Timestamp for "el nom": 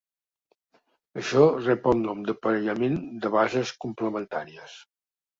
1.91-2.23